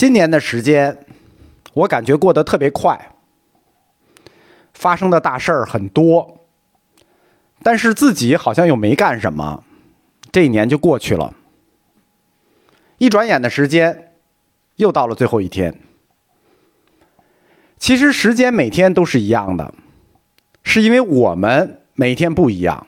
[0.00, 0.96] 今年的时间，
[1.74, 3.12] 我感觉过得特别快，
[4.72, 6.46] 发生的大事儿很多，
[7.62, 9.62] 但是自己好像又没干什么，
[10.32, 11.34] 这一年就过去了。
[12.96, 14.14] 一转眼的时间，
[14.76, 15.78] 又到了最后一天。
[17.76, 19.74] 其实时间每天都是一样的，
[20.62, 22.86] 是因为我们每天不一样，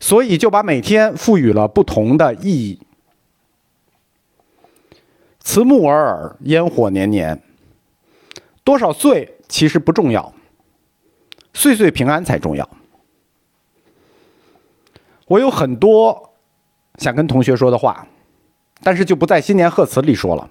[0.00, 2.85] 所以就把每天赋予了不同的意义。
[5.46, 7.40] 慈木尔尔，烟火年年。
[8.64, 10.34] 多少岁其实不重要，
[11.54, 12.68] 岁岁平安才重要。
[15.28, 16.34] 我有很多
[16.96, 18.08] 想跟同学说的话。
[18.82, 20.50] 但是就不在新年贺词里说了。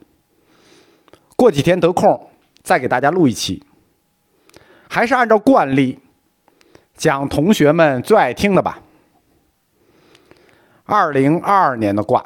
[1.35, 2.29] 过几天得空
[2.63, 3.63] 再给大家录一期。
[4.89, 5.99] 还是按照惯例
[6.95, 8.81] 讲同学们最爱听的吧。
[10.85, 12.25] 二零二二年的卦，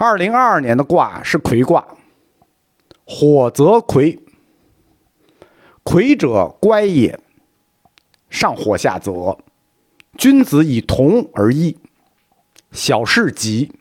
[0.00, 1.84] 二零二二年的卦是魁卦，
[3.04, 4.20] 火则魁，
[5.82, 7.18] 魁者乖也，
[8.30, 9.36] 上火下泽，
[10.16, 11.76] 君子以同而异，
[12.70, 13.72] 小事吉。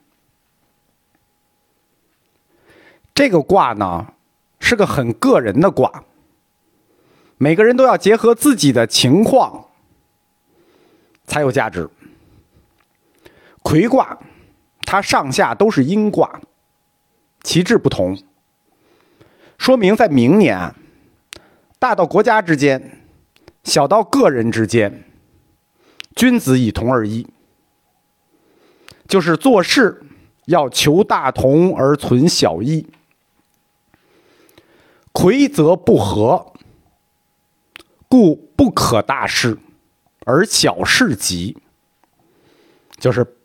[3.13, 4.13] 这个卦呢，
[4.59, 6.03] 是个很个人的卦。
[7.37, 9.67] 每个人都要结合自己的情况
[11.27, 11.87] 才有价值。
[13.61, 14.17] 魁卦，
[14.87, 16.39] 它上下都是阴卦，
[17.43, 18.17] 其志不同，
[19.57, 20.73] 说明在明年，
[21.77, 23.01] 大到国家之间，
[23.65, 25.03] 小到个人之间，
[26.15, 27.27] 君子以同而异，
[29.09, 30.01] 就是做事
[30.45, 32.87] 要求大同而存小异。
[35.11, 36.53] 魁则不和，
[38.07, 39.57] 故不可大事，
[40.25, 41.57] 而小事吉。
[42.97, 43.36] 就是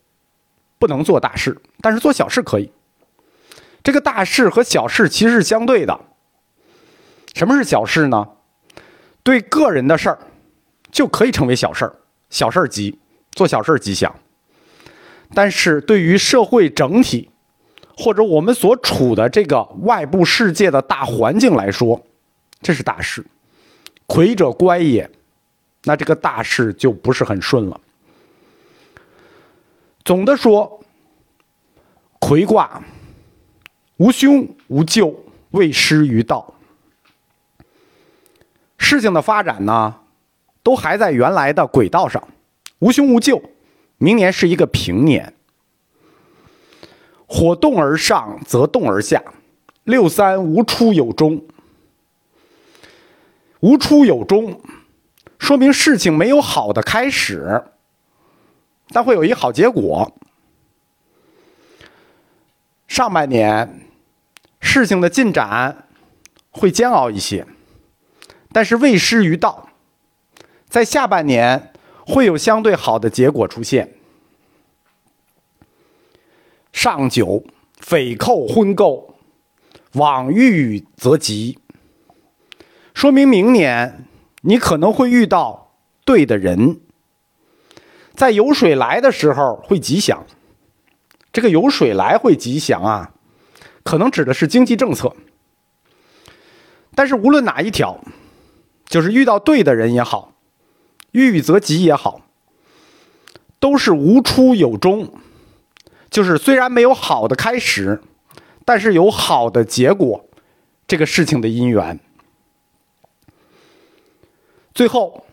[0.83, 2.72] 不能做大事，但是做小事可以。
[3.84, 6.00] 这个大事和小事其实是相对的。
[7.34, 8.27] 什么是小事呢？
[9.22, 10.18] 对个人的事儿
[10.90, 11.95] 就可以成为小事儿，
[12.30, 12.98] 小事儿吉，
[13.30, 14.12] 做小事儿吉祥。
[15.33, 17.30] 但是对于社会整体，
[17.96, 22.05] 或者我们所处的这个外部世界的大环境来说，
[22.61, 23.24] 这是大事。
[24.06, 25.08] 魁者乖也，
[25.85, 27.80] 那这个大事就不是很顺了。
[30.05, 30.81] 总的说，
[32.32, 32.82] 魁卦
[33.98, 35.14] 无凶无咎，
[35.50, 36.54] 未失于道。
[38.78, 39.96] 事情的发展呢，
[40.62, 42.26] 都还在原来的轨道上，
[42.78, 43.42] 无凶无咎。
[43.98, 45.34] 明年是一个平年。
[47.26, 49.22] 火动而上，则动而下。
[49.84, 51.44] 六三无出有终，
[53.60, 54.58] 无出有终，
[55.38, 57.62] 说明事情没有好的开始，
[58.88, 60.10] 但会有一好结果。
[62.92, 63.89] 上半年
[64.61, 65.89] 事情的进展
[66.51, 67.47] 会煎熬一些，
[68.53, 69.70] 但是未失于道，
[70.69, 71.73] 在下半年
[72.07, 73.95] 会有相对好的结果出现。
[76.75, 77.42] 上九，
[77.79, 79.14] 匪寇婚媾，
[79.92, 81.59] 往遇则吉。
[82.92, 84.05] 说明明年
[84.42, 85.73] 你可能会遇到
[86.05, 86.79] 对的人，
[88.14, 90.27] 在有水来的时候会吉祥。
[91.32, 93.14] 这个有水来会吉祥啊，
[93.82, 95.14] 可能指的是经济政策。
[96.94, 97.98] 但是无论哪一条，
[98.84, 100.34] 就是遇到对的人也好，
[101.12, 102.20] 遇则吉也好，
[103.58, 105.12] 都是无出有终。
[106.10, 108.02] 就是虽然没有好的开始，
[108.66, 110.26] 但是有好的结果，
[110.86, 111.98] 这个事情的因缘。
[114.74, 115.24] 最后，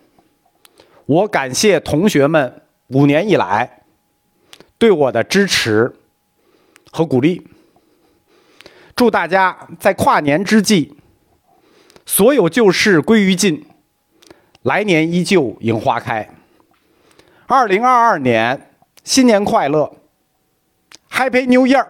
[1.05, 3.78] 我感谢同学们五年以来
[4.79, 5.93] 对我的支持
[6.89, 7.45] 和鼓励。
[8.95, 10.95] 祝大家在跨年之际，
[12.05, 13.65] 所有旧事归于尽，
[14.63, 16.27] 来年依旧迎花开。
[17.45, 18.71] 二零二二年，
[19.03, 19.97] 新年快乐
[21.11, 21.85] ！Happy New Year!